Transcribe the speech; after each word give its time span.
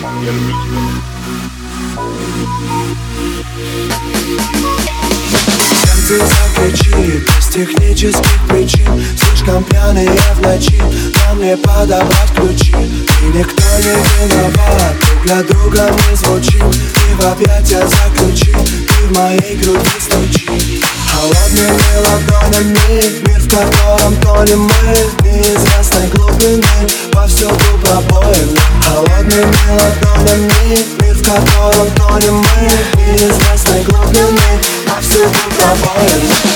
Я 0.00 0.32
люблю 0.32 0.54
тебя. 0.64 0.80
Закричит 6.08 7.22
без 7.26 7.46
технических 7.48 8.48
причин. 8.48 9.04
Слишком 9.16 9.62
пьяные 9.64 10.08
в 10.08 10.40
ночи 10.40 10.82
Нам 11.26 11.40
не 11.42 11.56
подобрать 11.56 12.32
ключи. 12.34 12.72
И 12.72 13.26
никто 13.26 13.62
не 13.78 13.94
виноват 14.26 14.96
Друг 15.00 15.22
для 15.24 15.42
друга 15.42 15.90
мы 15.92 16.16
звучим 16.16 16.70
И 16.70 17.14
в 17.20 17.26
объятия 17.26 17.86
заключи 17.86 18.52
Ты 18.52 18.94
в 19.08 19.18
моей 19.18 19.56
груди 19.56 19.90
стучи 20.00 20.82
Холодными 21.12 21.80
ладонями 22.06 22.76
Мир, 23.26 23.38
в 23.38 23.48
котором 23.50 24.16
тонем 24.22 24.62
мы 24.62 25.28
Неизвестной 25.28 26.08
глубины 26.08 26.64
Повсюду 27.20 27.54
пробоины 27.82 28.58
Холодными 28.82 29.54
ладонями 29.68 30.50
Мир, 31.02 31.14
в 31.14 31.22
котором 31.22 31.90
тонем 31.90 32.36
мы. 32.36 33.02
Неизвестной 33.12 33.84
глубины 33.84 34.40
Повсюду 34.86 35.28
пробоины 35.54 36.49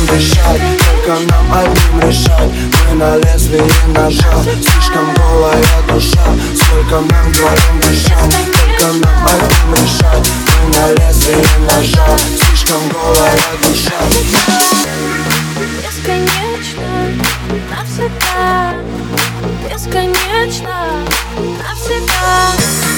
на 0.00 0.06
твоем 0.06 0.06
дышать, 0.06 0.60
только 0.78 1.32
нам 1.32 1.52
одним 1.52 2.08
решать. 2.08 2.50
Мы 2.88 2.94
на 2.96 3.16
лезвие 3.16 3.62
ножа, 3.88 4.42
слишком 4.42 5.14
голая 5.14 5.62
душа. 5.88 6.24
Сколько 6.54 7.00
нам 7.00 7.30
вдвоем 7.30 7.80
дышать, 7.80 8.34
только 8.52 8.86
нам 8.86 9.26
одним 9.26 9.74
решать. 9.74 10.30
Мы 10.46 10.76
на 10.76 10.90
лезвие 10.92 11.44
ножа, 11.60 12.06
слишком 12.38 12.88
голая 12.88 13.38
душа. 13.62 13.98
Бесконечно, 15.82 16.88
навсегда. 17.70 18.74
Бесконечно, 19.70 21.06
навсегда 21.58 22.89